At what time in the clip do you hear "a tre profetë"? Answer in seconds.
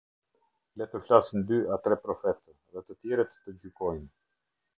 1.75-2.57